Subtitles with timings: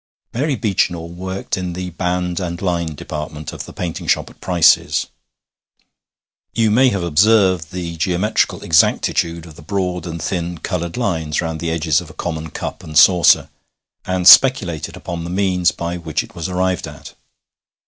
[0.33, 5.05] Mary Beechinor worked in the 'band and line' department of the painting shop at Price's.
[6.53, 11.59] You may have observed the geometrical exactitude of the broad and thin coloured lines round
[11.59, 13.51] the edges of a common cup and saucer,
[14.03, 17.13] and speculated upon the means by which it was arrived at.